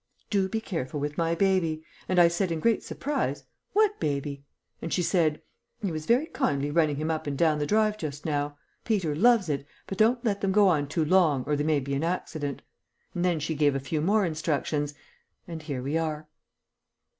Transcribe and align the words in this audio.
"'Do 0.31 0.49
be 0.49 0.59
careful 0.59 0.99
with 0.99 1.15
my 1.15 1.35
baby.' 1.35 1.83
And 2.09 2.17
I 2.17 2.27
said 2.27 2.51
in 2.51 2.59
great 2.59 2.81
surprise, 2.81 3.43
'What 3.73 3.99
baby?' 3.99 4.43
And 4.81 4.91
she 4.91 5.03
said, 5.03 5.43
'He 5.83 5.91
was 5.91 6.07
very 6.07 6.25
kindly 6.25 6.71
running 6.71 6.95
him 6.95 7.11
up 7.11 7.27
and 7.27 7.37
down 7.37 7.59
the 7.59 7.67
drive 7.67 7.99
just 7.99 8.25
now. 8.25 8.57
Peter 8.83 9.15
loves 9.15 9.47
it, 9.47 9.63
but 9.85 9.99
don't 9.99 10.25
let 10.25 10.41
them 10.41 10.51
go 10.51 10.67
on 10.69 10.87
too 10.87 11.05
long 11.05 11.43
or 11.45 11.55
there 11.55 11.67
may 11.67 11.79
be 11.79 11.93
an 11.93 12.03
accident.' 12.03 12.63
And 13.13 13.23
then 13.23 13.39
she 13.39 13.53
gave 13.53 13.75
a 13.75 13.79
few 13.79 14.01
more 14.01 14.25
instructions, 14.25 14.95
and 15.47 15.61
here 15.61 15.83
we 15.83 15.99
are." 15.99 16.27